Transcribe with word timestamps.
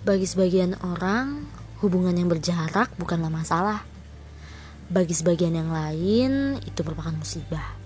Bagi 0.00 0.26
sebagian 0.26 0.74
orang, 0.82 1.46
hubungan 1.84 2.16
yang 2.16 2.26
berjarak 2.26 2.90
bukanlah 2.98 3.30
masalah. 3.30 3.84
Bagi 4.90 5.14
sebagian 5.14 5.54
yang 5.54 5.70
lain, 5.70 6.58
itu 6.66 6.80
merupakan 6.82 7.14
musibah. 7.14 7.78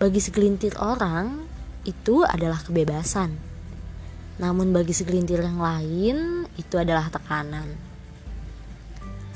Bagi 0.00 0.24
segelintir 0.24 0.72
orang, 0.80 1.44
itu 1.84 2.24
adalah 2.24 2.62
kebebasan. 2.64 3.34
Namun 4.40 4.72
bagi 4.72 4.96
segelintir 4.96 5.44
yang 5.44 5.60
lain, 5.60 6.48
itu 6.56 6.74
adalah 6.80 7.12
tekanan. 7.12 7.68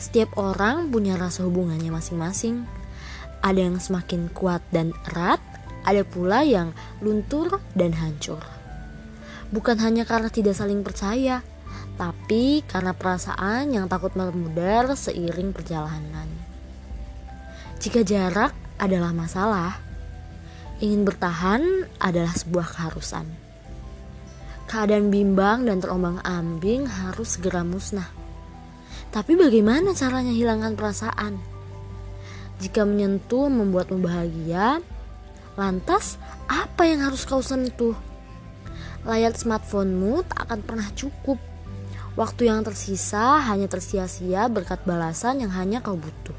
Setiap 0.01 0.37
orang 0.41 0.89
punya 0.89 1.21
rasa 1.21 1.45
hubungannya 1.45 1.93
masing-masing. 1.93 2.65
Ada 3.45 3.69
yang 3.69 3.77
semakin 3.77 4.33
kuat 4.33 4.65
dan 4.73 4.97
erat, 5.13 5.43
ada 5.87 6.03
pula 6.03 6.43
yang 6.43 6.75
luntur 6.99 7.63
dan 7.79 7.95
hancur. 7.95 8.43
Bukan 9.55 9.79
hanya 9.79 10.03
karena 10.03 10.27
tidak 10.27 10.59
saling 10.59 10.83
percaya, 10.83 11.47
tapi 11.95 12.67
karena 12.67 12.93
perasaan 12.93 13.71
yang 13.71 13.87
takut 13.87 14.13
memudar 14.19 14.91
seiring 14.99 15.55
perjalanan. 15.55 16.27
Jika 17.79 18.03
jarak 18.03 18.51
adalah 18.83 19.15
masalah, 19.15 19.79
ingin 20.83 21.07
bertahan 21.07 21.87
adalah 22.03 22.35
sebuah 22.35 22.67
keharusan. 22.67 23.25
Keadaan 24.67 25.15
bimbang 25.15 25.63
dan 25.63 25.79
terombang-ambing 25.79 26.91
harus 26.91 27.39
segera 27.39 27.63
musnah. 27.63 28.11
Tapi 29.15 29.39
bagaimana 29.39 29.95
caranya 29.95 30.35
hilangkan 30.35 30.75
perasaan? 30.75 31.39
Jika 32.59 32.83
menyentuh 32.83 33.47
membuatmu 33.47 34.03
bahagia, 34.03 34.83
lantas 35.57 36.21
apa 36.47 36.87
yang 36.87 37.03
harus 37.03 37.25
kau 37.25 37.43
sentuh? 37.43 37.97
Layar 39.03 39.35
smartphonemu 39.35 40.23
tak 40.29 40.47
akan 40.47 40.61
pernah 40.63 40.89
cukup 40.95 41.41
Waktu 42.17 42.49
yang 42.49 42.65
tersisa 42.65 43.45
hanya 43.45 43.69
tersia-sia 43.69 44.49
berkat 44.49 44.81
balasan 44.89 45.45
yang 45.45 45.53
hanya 45.53 45.85
kau 45.85 46.01
butuh. 46.01 46.33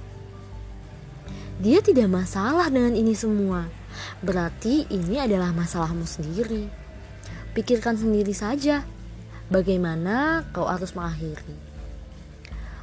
Dia 1.62 1.86
tidak 1.86 2.10
masalah 2.10 2.66
dengan 2.74 2.98
ini 2.98 3.14
semua. 3.14 3.70
Berarti 4.26 4.90
ini 4.90 5.22
adalah 5.22 5.54
masalahmu 5.54 6.02
sendiri. 6.02 6.66
Pikirkan 7.54 7.94
sendiri 7.94 8.34
saja 8.34 8.82
bagaimana 9.54 10.50
kau 10.50 10.66
harus 10.66 10.98
mengakhiri. 10.98 11.54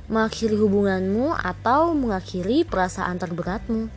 Mengakhiri 0.06 0.54
hubunganmu 0.54 1.34
atau 1.34 1.98
mengakhiri 1.98 2.62
perasaan 2.62 3.18
terberatmu. 3.18 3.90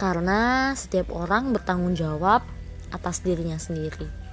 Karena 0.00 0.72
setiap 0.74 1.14
orang 1.14 1.54
bertanggung 1.54 1.94
jawab 1.94 2.42
atas 2.90 3.22
dirinya 3.22 3.58
sendiri. 3.58 4.23